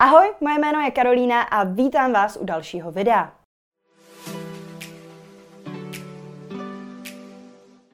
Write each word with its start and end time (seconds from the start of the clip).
Ahoj, 0.00 0.34
moje 0.40 0.58
jméno 0.58 0.80
je 0.80 0.90
Karolína 0.90 1.42
a 1.42 1.64
vítám 1.64 2.12
vás 2.12 2.36
u 2.40 2.44
dalšího 2.44 2.92
videa. 2.92 3.32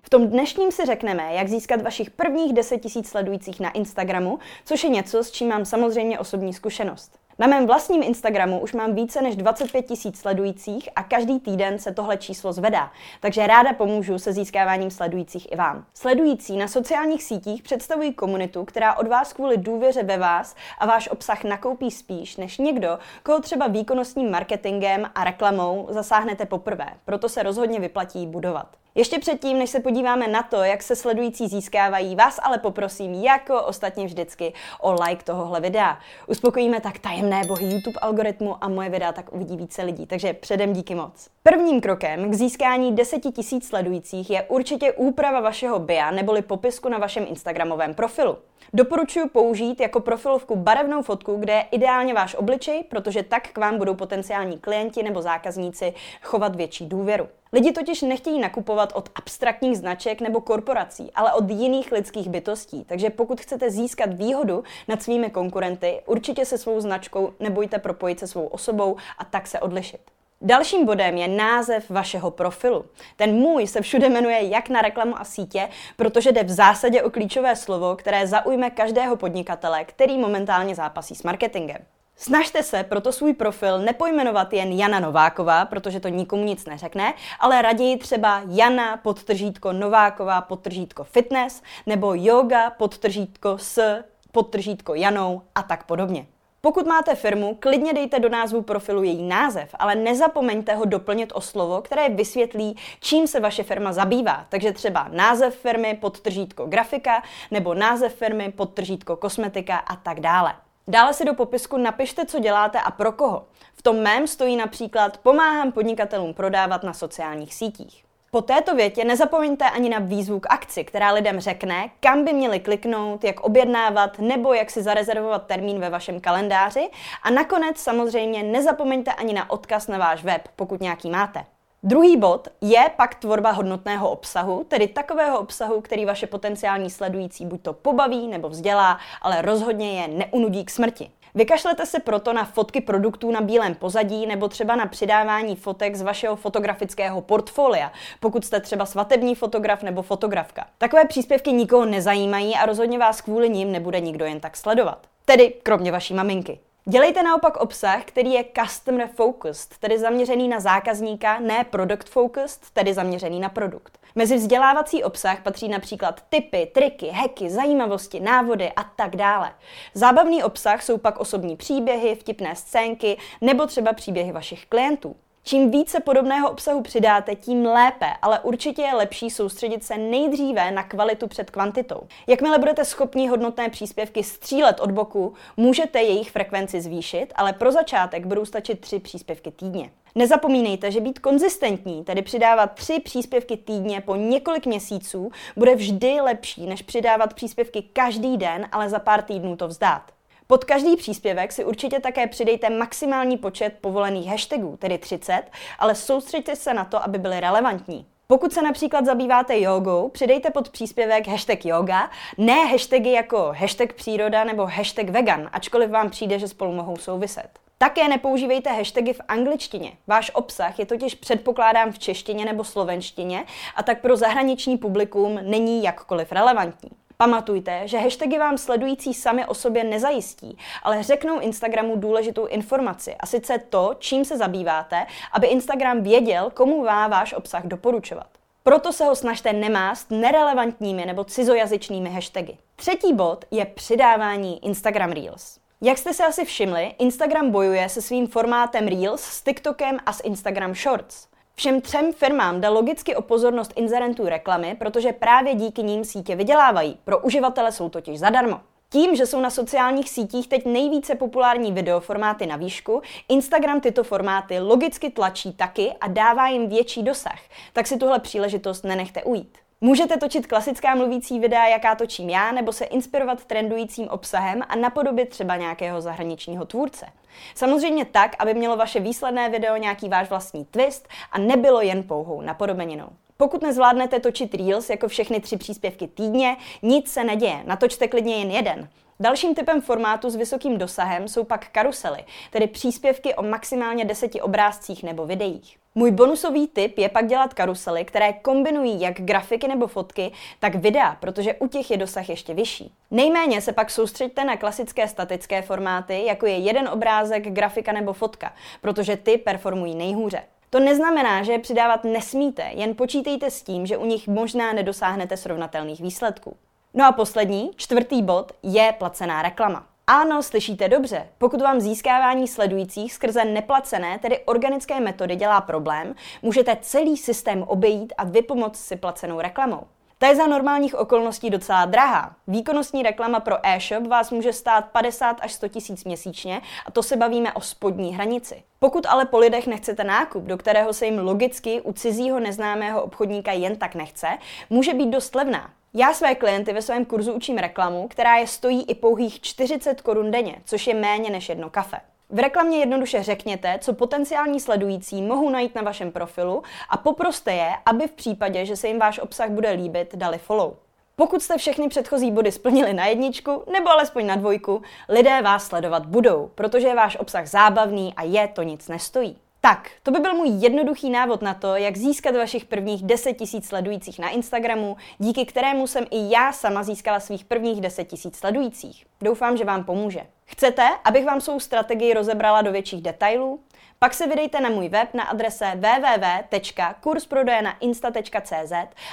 V 0.03 0.11
tom 0.11 0.27
dnešním 0.27 0.73
si 0.73 0.87
řekneme, 0.87 1.35
jak 1.35 1.49
získat 1.49 1.83
vašich 1.83 2.11
prvních 2.11 2.53
10 2.53 2.85
000 2.95 3.05
sledujících 3.05 3.61
na 3.61 3.71
Instagramu, 3.71 4.39
což 4.65 4.85
je 4.85 4.91
něco, 4.91 5.25
s 5.25 5.31
čím 5.31 5.49
mám 5.49 5.65
samozřejmě 5.65 6.19
osobní 6.19 6.53
zkušenost. 6.53 7.24
Na 7.39 7.47
mém 7.47 7.67
vlastním 7.67 8.03
Instagramu 8.03 8.61
už 8.61 8.73
mám 8.73 8.95
více 8.95 9.23
než 9.23 9.37
25 9.37 9.83
tisíc 9.83 10.21
sledujících 10.21 10.89
a 10.97 11.03
každý 11.03 11.41
týden 11.41 11.79
se 11.79 11.93
tohle 11.93 12.17
číslo 12.17 12.53
zvedá, 12.53 12.93
takže 13.21 13.47
ráda 13.47 13.73
pomůžu 13.73 14.19
se 14.19 14.33
získáváním 14.33 14.91
sledujících 14.91 15.53
i 15.53 15.57
vám. 15.57 15.85
Sledující 15.95 16.57
na 16.57 16.69
sociálních 16.69 17.23
sítích 17.23 17.63
představují 17.63 18.13
komunitu, 18.13 18.65
která 18.65 18.95
od 18.95 19.09
vás 19.09 19.33
kvůli 19.33 19.57
důvěře 19.57 20.03
ve 20.03 20.19
vás 20.19 20.57
a 20.79 20.87
váš 20.87 21.09
obsah 21.09 21.45
nakoupí 21.45 21.91
spíš 21.91 22.37
než 22.37 22.59
někdo, 22.59 22.99
koho 23.23 23.41
třeba 23.41 23.67
výkonnostním 23.67 24.31
marketingem 24.31 25.11
a 25.15 25.25
reklamou 25.25 25.87
zasáhnete 25.91 26.47
poprvé, 26.47 26.89
proto 27.05 27.29
se 27.29 27.43
rozhodně 27.43 27.81
vyplatí 27.81 28.27
budovat. 28.27 28.84
Ještě 28.97 29.19
předtím, 29.19 29.59
než 29.59 29.71
se 29.71 29.81
podíváme 29.81 30.29
na 30.29 30.43
to, 30.43 30.57
jak 30.57 30.83
se 30.83 30.97
sledující 30.97 31.49
získávají, 31.49 32.17
vás 32.17 32.41
ale 32.43 32.59
poprosím, 32.59 33.15
jako 33.15 33.63
ostatně 33.63 34.07
vždycky, 34.07 34.53
o 34.81 34.93
like 34.93 35.25
tohohle 35.25 35.61
videa. 35.61 35.99
Uspokojíme 36.27 36.81
tak 36.81 36.99
tajemné 36.99 37.43
bohy 37.47 37.67
YouTube 37.67 38.01
algoritmu 38.01 38.65
a 38.65 38.69
moje 38.69 38.91
videa 38.91 39.13
tak 39.13 39.33
uvidí 39.33 39.57
více 39.57 39.83
lidí, 39.83 40.07
takže 40.07 40.33
předem 40.33 40.73
díky 40.73 40.95
moc. 40.95 41.29
Prvním 41.43 41.81
krokem 41.81 42.31
k 42.31 42.35
získání 42.35 42.95
10 42.95 43.25
000 43.25 43.35
sledujících 43.63 44.31
je 44.31 44.43
určitě 44.43 44.93
úprava 44.93 45.41
vašeho 45.41 45.79
BIA 45.79 46.11
neboli 46.11 46.43
popisku 46.43 46.89
na 46.89 46.99
vašem 46.99 47.27
Instagramovém 47.29 47.95
profilu. 47.95 48.37
Doporučuji 48.73 49.29
použít 49.29 49.81
jako 49.81 50.01
profilovku 50.01 50.57
barevnou 50.57 51.03
fotku, 51.03 51.37
kde 51.37 51.53
je 51.53 51.65
ideálně 51.71 52.15
váš 52.15 52.35
obličej, 52.35 52.85
protože 52.85 53.23
tak 53.23 53.49
k 53.49 53.59
vám 53.59 53.79
budou 53.79 53.95
potenciální 53.95 54.59
klienti 54.59 55.03
nebo 55.03 55.23
zákazníci 55.23 55.95
chovat 56.23 56.57
větší 56.57 56.87
důvěru. 56.87 57.29
Lidi 57.55 57.73
totiž 57.73 58.03
nechtějí 58.03 58.41
nakupovat 58.41 58.93
od 58.95 59.09
abstraktních 59.15 59.79
značek 59.79 60.21
nebo 60.21 60.41
korporací, 60.41 61.11
ale 61.15 61.33
od 61.33 61.51
jiných 61.51 61.93
lidských 61.93 62.29
bytostí. 62.29 62.85
Takže 62.85 63.11
pokud 63.11 63.41
chcete 63.41 63.71
získat 63.71 64.15
výhodu 64.15 64.65
nad 64.89 65.03
svými 65.03 65.31
konkurenty, 65.31 66.03
určitě 66.07 66.45
se 66.45 66.59
svou 66.59 66.81
značkou 66.81 67.33
nebojte 67.41 67.79
propojit 67.79 68.19
se 68.19 68.27
svou 68.27 68.47
osobou 68.47 68.97
a 69.19 69.25
tak 69.25 69.47
se 69.47 69.61
odlišit. 69.61 70.01
Dalším 70.41 70.87
bodem 70.87 71.17
je 71.17 71.29
název 71.29 71.91
vašeho 71.91 72.31
profilu. 72.31 72.85
Ten 73.17 73.35
můj 73.35 73.67
se 73.67 73.81
všude 73.81 74.09
jmenuje 74.09 74.43
jak 74.43 74.69
na 74.69 74.81
reklamu 74.81 75.21
a 75.21 75.25
sítě, 75.25 75.69
protože 75.97 76.33
jde 76.33 76.43
v 76.43 76.51
zásadě 76.51 77.03
o 77.03 77.11
klíčové 77.11 77.57
slovo, 77.57 77.97
které 77.97 78.27
zaujme 78.27 78.71
každého 78.71 79.17
podnikatele, 79.17 79.85
který 79.85 80.19
momentálně 80.19 80.75
zápasí 80.75 81.15
s 81.15 81.23
marketingem. 81.23 81.79
Snažte 82.17 82.63
se 82.63 82.85
proto 82.85 83.13
svůj 83.13 83.35
profil 83.35 83.79
nepojmenovat 83.79 84.53
jen 84.53 84.73
Jana 84.73 85.01
Nováková, 85.01 85.65
protože 85.65 86.01
to 86.01 86.09
nikomu 86.09 86.45
nic 86.45 86.67
neřekne, 86.67 87.15
ale 87.41 87.63
raději 87.63 87.97
třeba 87.97 88.43
Jana 88.49 88.97
podtržítko 88.97 89.73
Nováková 89.73 90.41
podtržítko 90.41 91.05
fitness 91.05 91.63
nebo 91.87 92.15
yoga 92.15 92.71
podtržítko 92.71 93.59
s 93.59 94.03
podtržítko 94.33 94.95
Janou 94.95 95.43
a 95.55 95.63
tak 95.63 95.85
podobně. 95.87 96.27
Pokud 96.61 96.87
máte 96.87 97.15
firmu, 97.15 97.57
klidně 97.61 97.93
dejte 97.93 98.19
do 98.19 98.29
názvu 98.29 98.63
profilu 98.63 99.03
její 99.03 99.23
název, 99.23 99.75
ale 99.79 99.95
nezapomeňte 99.95 100.75
ho 100.75 100.85
doplnit 100.85 101.33
o 101.35 101.41
slovo, 101.41 101.83
které 101.83 102.09
vysvětlí, 102.09 102.77
čím 103.01 103.27
se 103.27 103.41
vaše 103.41 103.63
firma 103.63 103.93
zabývá. 103.93 104.47
Takže 104.49 104.73
třeba 104.73 105.09
název 105.13 105.57
firmy, 105.57 105.99
podtržítko 106.01 106.67
grafika, 106.67 107.23
nebo 107.51 107.75
název 107.75 108.15
firmy, 108.15 108.53
podtržítko 108.57 109.17
kosmetika 109.17 109.77
a 109.77 109.97
tak 109.97 110.21
dále. 110.21 110.55
Dále 110.89 111.15
si 111.15 111.25
do 111.25 111.35
popisku 111.35 111.77
napište, 111.77 112.27
co 112.27 112.39
děláte 112.39 112.81
a 112.81 112.91
pro 112.91 113.13
koho. 113.13 113.47
V 113.75 113.83
tom 113.83 113.97
mém 113.97 114.27
stojí 114.27 114.57
například 114.57 115.19
pomáhám 115.19 115.73
podnikatelům 115.73 116.35
prodávat 116.35 116.83
na 116.83 116.93
sociálních 116.93 117.55
sítích. 117.55 118.05
Po 118.31 118.43
této 118.43 118.75
větě 118.75 119.05
nezapomeňte 119.05 119.65
ani 119.65 119.89
na 119.89 119.99
výzvu 119.99 120.41
k 120.41 120.47
akci, 120.51 120.85
která 120.85 121.13
lidem 121.13 121.41
řekne, 121.41 121.91
kam 122.01 122.25
by 122.25 122.33
měli 122.33 122.61
kliknout, 122.61 123.25
jak 123.25 123.41
objednávat 123.41 124.19
nebo 124.19 124.55
jak 124.55 124.71
si 124.71 124.83
zarezervovat 124.83 125.47
termín 125.47 125.81
ve 125.81 125.91
vašem 125.91 126.21
kalendáři. 126.21 126.91
A 127.23 127.31
nakonec 127.31 127.79
samozřejmě 127.79 128.43
nezapomeňte 128.43 129.13
ani 129.13 129.33
na 129.33 129.51
odkaz 129.51 129.89
na 129.89 129.99
váš 129.99 130.25
web, 130.25 130.49
pokud 130.57 130.81
nějaký 130.81 131.11
máte. 131.11 131.45
Druhý 131.87 132.17
bod 132.17 132.49
je 132.61 132.85
pak 132.97 133.15
tvorba 133.15 133.51
hodnotného 133.51 134.11
obsahu, 134.11 134.65
tedy 134.69 134.89
takového 134.89 135.39
obsahu, 135.39 135.81
který 135.81 136.05
vaše 136.05 136.27
potenciální 136.27 136.91
sledující 136.91 137.47
buď 137.47 137.63
to 137.63 137.73
pobaví 137.73 138.29
nebo 138.29 138.49
vzdělá, 138.49 138.99
ale 139.23 139.43
rozhodně 139.43 140.01
je 140.01 140.09
neunudí 140.09 140.65
k 140.65 140.71
smrti. 140.71 141.11
Vykašlete 141.35 141.87
se 141.87 142.01
proto 142.01 142.33
na 142.33 142.45
fotky 142.45 142.81
produktů 142.81 143.31
na 143.31 143.41
bílém 143.41 143.75
pozadí 143.75 144.27
nebo 144.27 144.49
třeba 144.49 144.77
na 144.77 144.87
přidávání 144.87 145.57
fotek 145.57 145.97
z 145.97 146.03
vašeho 146.03 146.37
fotografického 146.37 147.21
portfolia, 147.21 147.93
pokud 148.21 148.45
jste 148.45 148.61
třeba 148.61 148.87
svatební 148.87 149.35
fotograf 149.35 149.83
nebo 149.83 150.03
fotografka. 150.03 150.67
Takové 150.79 151.05
příspěvky 151.05 151.53
nikoho 151.53 151.85
nezajímají 151.85 152.55
a 152.55 152.67
rozhodně 152.67 152.99
vás 152.99 153.21
kvůli 153.21 153.51
nim 153.51 153.73
nebude 153.73 154.01
nikdo 154.01 154.25
jen 154.25 154.41
tak 154.41 154.57
sledovat. 154.57 155.07
Tedy 155.25 155.55
kromě 155.63 155.93
vaší 155.93 156.15
maminky. 156.15 156.59
Dělejte 156.89 157.23
naopak 157.23 157.57
obsah, 157.57 158.05
který 158.05 158.33
je 158.33 158.45
customer 158.61 159.09
focused, 159.09 159.79
tedy 159.79 159.99
zaměřený 159.99 160.49
na 160.49 160.61
zákazníka, 160.61 161.41
ne 161.41 161.65
product 161.65 162.09
focused, 162.09 162.61
tedy 162.73 162.95
zaměřený 162.95 163.41
na 163.41 163.49
produkt. 163.49 163.99
Mezi 164.15 164.37
vzdělávací 164.37 165.05
obsah 165.05 165.43
patří 165.43 165.69
například 165.69 166.21
tipy, 166.29 166.71
triky, 166.75 167.09
hacky, 167.09 167.51
zajímavosti, 167.51 168.21
návody 168.21 168.73
a 168.77 168.85
tak 168.85 169.17
dále. 169.17 169.53
Zábavný 169.95 170.43
obsah 170.43 170.83
jsou 170.83 170.99
pak 170.99 171.21
osobní 171.21 171.57
příběhy, 171.57 172.15
vtipné 172.15 172.57
scénky 172.57 173.19
nebo 173.41 173.67
třeba 173.67 173.93
příběhy 173.93 174.33
vašich 174.33 174.67
klientů. 174.67 175.17
Čím 175.47 175.71
více 175.71 176.01
podobného 176.01 176.51
obsahu 176.51 176.83
přidáte, 176.83 177.35
tím 177.35 177.67
lépe, 177.67 178.07
ale 178.23 178.41
určitě 178.41 178.83
je 178.83 178.95
lepší 178.95 179.31
soustředit 179.31 179.85
se 179.85 179.99
nejdříve 179.99 180.71
na 180.71 180.83
kvalitu 180.83 181.27
před 181.27 181.51
kvantitou. 181.51 182.01
Jakmile 182.27 182.59
budete 182.59 182.85
schopni 182.85 183.29
hodnotné 183.29 183.69
příspěvky 183.69 184.23
střílet 184.23 184.81
od 184.81 184.91
boku, 184.91 185.35
můžete 185.57 186.03
jejich 186.03 186.31
frekvenci 186.31 186.81
zvýšit, 186.81 187.27
ale 187.35 187.53
pro 187.53 187.73
začátek 187.73 188.27
budou 188.27 188.45
stačit 188.45 188.81
tři 188.81 188.99
příspěvky 188.99 189.51
týdně. 189.51 189.91
Nezapomínejte, 190.15 190.91
že 190.91 191.01
být 191.01 191.19
konzistentní, 191.19 192.05
tedy 192.05 192.23
přidávat 192.23 192.67
tři 192.67 193.01
příspěvky 193.01 193.57
týdně 193.57 194.01
po 194.01 194.17
několik 194.17 194.67
měsíců, 194.67 195.31
bude 195.57 195.75
vždy 195.75 196.21
lepší, 196.21 196.67
než 196.67 196.83
přidávat 196.83 197.35
příspěvky 197.35 197.83
každý 197.83 198.37
den, 198.37 198.69
ale 198.73 198.89
za 198.89 198.99
pár 198.99 199.23
týdnů 199.23 199.57
to 199.57 199.69
vzdát. 199.69 200.03
Pod 200.47 200.65
každý 200.65 200.97
příspěvek 200.97 201.53
si 201.53 201.65
určitě 201.65 202.01
také 202.01 202.27
přidejte 202.27 202.71
maximální 202.71 203.37
počet 203.37 203.75
povolených 203.81 204.27
hashtagů, 204.27 204.77
tedy 204.77 204.99
30, 204.99 205.43
ale 205.79 205.95
soustřeďte 205.95 206.57
se 206.57 206.75
na 206.75 206.85
to, 206.85 207.05
aby 207.05 207.19
byly 207.19 207.41
relevantní. 207.41 208.07
Pokud 208.27 208.53
se 208.53 208.63
například 208.63 209.05
zabýváte 209.05 209.61
jogou, 209.61 210.09
přidejte 210.09 210.51
pod 210.51 210.69
příspěvek 210.69 211.29
hashtag 211.29 211.67
yoga, 211.67 212.11
ne 212.39 212.65
hashtagy 212.67 213.13
jako 213.13 213.53
hashtag 213.59 213.93
příroda 213.93 214.45
nebo 214.45 214.67
hashtag 214.67 215.09
vegan, 215.09 215.51
ačkoliv 215.53 215.91
vám 215.91 216.11
přijde, 216.11 216.39
že 216.39 216.49
spolu 216.49 216.73
mohou 216.73 216.97
souviset. 216.97 217.49
Také 217.79 218.09
nepoužívejte 218.09 218.71
hashtagy 218.73 219.13
v 219.13 219.21
angličtině. 219.29 219.93
Váš 220.07 220.31
obsah 220.35 220.79
je 220.79 220.87
totiž 220.87 221.15
předpokládám 221.15 221.93
v 221.93 221.99
češtině 221.99 222.45
nebo 222.45 222.65
slovenštině 222.65 223.45
a 223.77 223.83
tak 223.83 224.01
pro 224.01 224.17
zahraniční 224.17 224.79
publikum 224.79 225.39
není 225.43 225.83
jakkoliv 225.83 226.33
relevantní. 226.33 226.91
Pamatujte, 227.17 227.89
že 227.89 227.99
hashtagy 227.99 228.39
vám 228.39 228.59
sledující 228.59 229.15
sami 229.15 229.47
o 229.47 229.55
sobě 229.55 229.85
nezajistí, 229.85 230.59
ale 230.83 231.03
řeknou 231.03 231.41
Instagramu 231.41 231.97
důležitou 231.97 232.47
informaci 232.47 233.15
a 233.21 233.27
sice 233.27 233.59
to, 233.59 233.95
čím 233.99 234.25
se 234.25 234.37
zabýváte, 234.37 235.07
aby 235.33 235.47
Instagram 235.47 236.03
věděl, 236.03 236.51
komu 236.55 236.85
má 236.85 237.09
váš 237.09 237.33
obsah 237.33 237.65
doporučovat. 237.65 238.27
Proto 238.63 238.93
se 238.93 239.05
ho 239.05 239.17
snažte 239.17 239.53
nemást 239.53 240.11
nerelevantními 240.11 241.07
nebo 241.07 241.25
cizojazyčnými 241.25 242.11
hashtagy. 242.11 242.57
Třetí 242.77 243.15
bod 243.15 243.45
je 243.51 243.65
přidávání 243.65 244.65
Instagram 244.65 245.13
Reels. 245.13 245.59
Jak 245.81 245.99
jste 245.99 246.15
se 246.15 246.25
asi 246.25 246.45
všimli, 246.45 246.95
Instagram 246.99 247.51
bojuje 247.51 247.89
se 247.89 248.03
svým 248.03 248.27
formátem 248.27 248.89
Reels 248.89 249.21
s 249.21 249.43
TikTokem 249.43 249.99
a 250.07 250.13
s 250.13 250.23
Instagram 250.25 250.75
Shorts. 250.75 251.27
Všem 251.57 251.81
třem 251.81 252.13
firmám 252.13 252.61
jde 252.61 252.69
logicky 252.69 253.17
o 253.17 253.23
pozornost 253.23 253.73
inzerentů 253.77 254.27
reklamy, 254.27 254.77
protože 254.79 255.13
právě 255.13 255.55
díky 255.55 255.83
ním 255.83 256.05
sítě 256.05 256.37
vydělávají. 256.37 256.99
Pro 257.05 257.19
uživatele 257.19 257.73
jsou 257.73 257.89
totiž 257.89 258.19
zadarmo. 258.19 258.61
Tím, 258.91 259.17
že 259.17 259.27
jsou 259.27 259.41
na 259.41 259.51
sociálních 259.51 260.11
sítích 260.11 260.49
teď 260.49 260.65
nejvíce 260.67 261.15
populární 261.15 261.73
videoformáty 261.73 262.47
na 262.47 262.57
výšku, 262.57 263.03
Instagram 263.29 263.81
tyto 263.81 264.05
formáty 264.05 264.59
logicky 264.61 265.11
tlačí 265.11 265.53
taky 265.53 265.93
a 266.01 266.09
dává 266.09 266.49
jim 266.49 266.69
větší 266.69 267.03
dosah. 267.03 267.41
Tak 267.73 267.87
si 267.87 267.97
tuhle 267.97 268.19
příležitost 268.19 268.85
nenechte 268.85 269.23
ujít. 269.23 269.59
Můžete 269.85 270.17
točit 270.17 270.47
klasická 270.47 270.95
mluvící 270.95 271.41
videa, 271.41 271.67
jaká 271.67 271.95
točím 271.95 272.31
já, 272.31 272.53
nebo 272.53 272.73
se 272.73 272.85
inspirovat 272.85 273.45
trendujícím 273.45 274.09
obsahem 274.09 274.63
a 274.69 274.77
napodobit 274.77 275.29
třeba 275.29 275.57
nějakého 275.57 276.01
zahraničního 276.01 276.65
tvůrce. 276.65 277.07
Samozřejmě 277.55 278.05
tak, 278.05 278.37
aby 278.39 278.55
mělo 278.55 278.77
vaše 278.77 279.01
výsledné 279.01 279.49
video 279.49 279.77
nějaký 279.77 280.09
váš 280.09 280.29
vlastní 280.29 280.65
twist 280.65 281.09
a 281.33 281.39
nebylo 281.39 281.81
jen 281.81 282.03
pouhou 282.03 282.41
napodobeninou. 282.41 283.09
Pokud 283.37 283.63
nezvládnete 283.63 284.21
točit 284.21 284.55
Reels 284.55 284.91
jako 284.91 285.09
všechny 285.09 285.41
tři 285.41 285.57
příspěvky 285.57 286.09
týdně, 286.09 286.57
nic 286.83 287.13
se 287.13 287.25
neděje, 287.25 287.63
natočte 287.65 288.09
klidně 288.09 288.37
jen 288.37 288.51
jeden. 288.51 288.89
Dalším 289.21 289.55
typem 289.55 289.81
formátu 289.81 290.31
s 290.31 290.37
vysokým 290.37 290.79
dosahem 290.79 291.29
jsou 291.29 291.45
pak 291.45 291.69
karusely, 291.69 292.25
tedy 292.51 292.67
příspěvky 292.67 293.35
o 293.35 293.43
maximálně 293.43 294.05
deseti 294.05 294.41
obrázcích 294.41 295.03
nebo 295.03 295.27
videích. 295.27 295.84
Můj 295.97 296.11
bonusový 296.11 296.69
tip 296.69 296.99
je 296.99 297.09
pak 297.09 297.27
dělat 297.27 297.55
karusely, 297.55 298.05
které 298.05 298.33
kombinují 298.33 299.01
jak 299.01 299.21
grafiky 299.21 299.69
nebo 299.69 299.87
fotky, 299.87 300.33
tak 300.61 300.75
videa, 300.75 301.17
protože 301.21 301.55
u 301.55 301.69
těch 301.69 301.91
je 301.91 301.97
dosah 301.97 302.29
ještě 302.29 302.55
vyšší. 302.55 302.93
Nejméně 303.11 303.61
se 303.61 303.73
pak 303.73 303.91
soustřeďte 303.91 304.45
na 304.45 304.57
klasické 304.57 305.09
statické 305.09 305.63
formáty, 305.63 306.25
jako 306.25 306.47
je 306.47 306.57
jeden 306.57 306.89
obrázek, 306.89 307.49
grafika 307.53 307.93
nebo 307.93 308.13
fotka, 308.13 308.53
protože 308.81 309.17
ty 309.17 309.39
performují 309.39 309.95
nejhůře. 309.95 310.43
To 310.71 310.81
neznamená, 310.81 311.43
že 311.43 311.53
je 311.53 311.59
přidávat 311.59 312.05
nesmíte, 312.05 312.71
jen 312.75 312.97
počítejte 312.97 313.51
s 313.51 313.63
tím, 313.63 313.87
že 313.87 313.97
u 313.97 314.05
nich 314.05 314.29
možná 314.29 314.73
nedosáhnete 314.73 315.37
srovnatelných 315.37 316.01
výsledků. 316.01 316.57
No 316.95 317.07
a 317.07 317.13
poslední, 317.13 317.71
čtvrtý 317.77 318.23
bod, 318.23 318.53
je 318.63 318.95
placená 318.99 319.43
reklama. 319.43 319.94
Ano, 320.07 320.43
slyšíte 320.43 320.89
dobře. 320.89 321.29
Pokud 321.39 321.61
vám 321.61 321.81
získávání 321.81 322.49
sledujících 322.49 323.15
skrze 323.15 323.45
neplacené, 323.45 324.19
tedy 324.19 324.39
organické 324.45 325.01
metody 325.01 325.37
dělá 325.37 325.61
problém, 325.61 326.15
můžete 326.43 326.77
celý 326.81 327.17
systém 327.17 327.63
obejít 327.63 328.13
a 328.19 328.25
vypomoct 328.25 328.77
si 328.77 328.97
placenou 328.97 329.41
reklamou. 329.41 329.81
Ta 330.19 330.27
je 330.27 330.37
za 330.37 330.47
normálních 330.47 330.95
okolností 330.95 331.51
docela 331.51 331.85
drahá. 331.85 332.37
Výkonnostní 332.47 333.03
reklama 333.03 333.41
pro 333.41 333.67
e-shop 333.67 334.07
vás 334.07 334.31
může 334.31 334.53
stát 334.53 334.85
50 334.93 335.37
až 335.41 335.53
100 335.53 335.69
tisíc 335.69 336.05
měsíčně 336.05 336.61
a 336.87 336.91
to 336.91 337.03
se 337.03 337.17
bavíme 337.17 337.53
o 337.53 337.61
spodní 337.61 338.15
hranici. 338.15 338.63
Pokud 338.79 339.07
ale 339.07 339.25
po 339.25 339.39
lidech 339.39 339.67
nechcete 339.67 340.05
nákup, 340.05 340.45
do 340.45 340.59
kterého 340.59 340.93
se 340.93 341.07
jim 341.07 341.19
logicky 341.19 341.81
u 341.81 341.93
cizího 341.93 342.41
neznámého 342.41 343.03
obchodníka 343.03 343.53
jen 343.53 343.77
tak 343.77 343.95
nechce, 343.95 344.29
může 344.71 344.95
být 344.95 345.11
dost 345.11 345.35
levná. 345.35 345.71
Já 345.97 346.15
své 346.15 346.35
klienty 346.35 346.73
ve 346.73 346.83
svém 346.83 347.05
kurzu 347.05 347.33
učím 347.33 347.59
reklamu, 347.59 348.09
která 348.09 348.37
je 348.37 348.47
stojí 348.47 348.85
i 348.85 348.95
pouhých 348.95 349.41
40 349.41 350.01
korun 350.01 350.31
denně, 350.31 350.57
což 350.65 350.87
je 350.87 350.95
méně 350.95 351.31
než 351.31 351.49
jedno 351.49 351.71
kafe. 351.71 351.97
V 352.31 352.39
reklamě 352.39 352.79
jednoduše 352.79 353.23
řekněte, 353.23 353.79
co 353.81 353.93
potenciální 353.93 354.61
sledující 354.61 355.23
mohou 355.23 355.51
najít 355.51 355.75
na 355.75 355.83
vašem 355.83 356.13
profilu 356.13 356.63
a 356.89 356.97
poproste 356.97 357.53
je, 357.53 357.71
aby 357.87 358.07
v 358.07 358.13
případě, 358.13 358.67
že 358.67 358.77
se 358.77 358.89
jim 358.89 358.99
váš 358.99 359.19
obsah 359.19 359.51
bude 359.51 359.71
líbit, 359.71 360.15
dali 360.15 360.39
follow. 360.39 360.75
Pokud 361.17 361.43
jste 361.43 361.59
všechny 361.59 361.89
předchozí 361.89 362.31
body 362.31 362.53
splnili 362.53 362.93
na 362.93 363.07
jedničku 363.07 363.63
nebo 363.73 363.91
alespoň 363.91 364.27
na 364.27 364.37
dvojku, 364.37 364.83
lidé 365.09 365.43
vás 365.43 365.67
sledovat 365.67 366.07
budou, 366.07 366.51
protože 366.55 366.89
je 366.89 366.95
váš 366.95 367.17
obsah 367.17 367.47
zábavný 367.47 368.15
a 368.17 368.23
je 368.23 368.49
to 368.49 368.63
nic 368.63 368.89
nestojí. 368.89 369.39
Tak, 369.65 369.91
to 370.03 370.11
by 370.11 370.19
byl 370.19 370.35
můj 370.35 370.49
jednoduchý 370.49 371.11
návod 371.11 371.43
na 371.43 371.55
to, 371.55 371.77
jak 371.77 371.97
získat 371.97 372.37
vašich 372.37 372.65
prvních 372.65 373.03
10 373.03 373.33
tisíc 373.33 373.69
sledujících 373.69 374.19
na 374.19 374.29
Instagramu, 374.29 374.97
díky 375.19 375.47
kterému 375.47 375.87
jsem 375.87 376.05
i 376.11 376.31
já 376.31 376.53
sama 376.53 376.83
získala 376.83 377.21
svých 377.21 377.45
prvních 377.45 377.81
10 377.81 378.05
tisíc 378.05 378.37
sledujících. 378.37 379.07
Doufám, 379.21 379.57
že 379.57 379.65
vám 379.65 379.85
pomůže. 379.85 380.21
Chcete, 380.45 380.89
abych 381.05 381.25
vám 381.25 381.41
svou 381.41 381.61
strategii 381.61 382.15
rozebrala 382.15 382.63
do 382.63 382.73
větších 382.73 383.03
detailů? 383.03 383.61
Pak 383.99 384.15
se 384.15 384.27
vydejte 384.27 384.61
na 384.61 384.69
můj 384.69 384.89
web 384.89 385.15
na 385.15 385.25
adrese 385.25 385.73
www.kursprodejnainsta.cz 385.75 388.73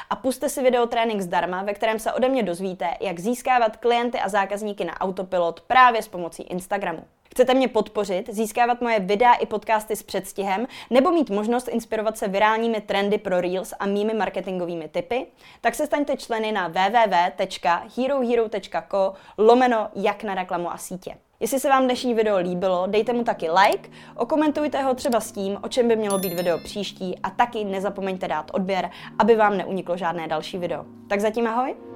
a 0.09 0.15
puste 0.15 0.50
si 0.50 0.63
videotrénink 0.63 1.21
zdarma, 1.21 1.63
ve 1.63 1.74
kterém 1.74 2.00
se 2.00 2.13
ode 2.13 2.30
mě 2.30 2.44
dozvíte, 2.44 2.89
jak 3.01 3.19
získávat 3.19 3.77
klienty 3.77 4.19
a 4.19 4.30
zákazníky 4.30 4.86
na 4.86 5.01
autopilot 5.01 5.62
právě 5.62 6.01
s 6.01 6.07
pomocí 6.07 6.44
Instagramu. 6.44 7.04
Chcete 7.31 7.54
mě 7.54 7.68
podpořit, 7.68 8.30
získávat 8.33 8.81
moje 8.81 9.00
videa 9.00 9.33
i 9.33 9.45
podcasty 9.45 9.95
s 9.95 10.04
předstihem, 10.04 10.68
nebo 10.89 11.12
mít 11.12 11.30
možnost 11.30 11.68
inspirovat 11.68 12.18
se 12.18 12.28
virálními 12.28 12.81
trendy 12.81 13.18
pro 13.18 13.42
Reels 13.42 13.74
a 13.80 13.86
mými 13.86 14.13
marketingovými 14.13 14.88
typy? 14.88 15.25
Tak 15.62 15.75
se 15.75 15.86
staňte 15.86 16.18
členy 16.18 16.51
na 16.51 16.68
www.herohero.co 16.68 19.13
lomeno 19.38 19.89
jak 19.95 20.24
na 20.24 20.36
reklamu 20.36 20.72
a 20.72 20.78
sítě. 20.78 21.18
Jestli 21.39 21.60
se 21.60 21.69
vám 21.69 21.83
dnešní 21.83 22.13
video 22.13 22.38
líbilo, 22.38 22.83
dejte 22.88 23.13
mu 23.13 23.24
taky 23.24 23.50
like, 23.50 23.89
okomentujte 24.16 24.81
ho 24.81 24.94
třeba 24.94 25.19
s 25.19 25.31
tím, 25.31 25.60
o 25.63 25.68
čem 25.68 25.88
by 25.88 25.95
mělo 25.95 26.18
být 26.18 26.33
video 26.33 26.57
příští 26.57 27.19
a 27.24 27.30
taky 27.30 27.63
nezapomeňte 27.63 28.28
dát 28.28 28.51
odběr, 28.54 28.89
aby 29.19 29.36
vám 29.36 29.57
neuniklo 29.57 29.98
žádné 29.98 30.28
další 30.28 30.57
video. 30.57 30.86
Tak 31.07 31.19
zatím 31.19 31.48
ahoj! 31.48 31.91